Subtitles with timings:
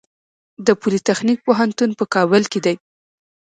[0.65, 2.75] د پولي تخنیک پوهنتون په کابل کې دی